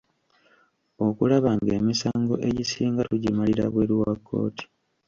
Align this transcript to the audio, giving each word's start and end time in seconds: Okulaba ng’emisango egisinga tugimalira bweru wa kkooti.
Okulaba 1.05 1.49
ng’emisango 1.59 2.35
egisinga 2.49 3.01
tugimalira 3.09 3.65
bweru 3.73 3.93
wa 4.03 4.11
kkooti. 4.17 4.65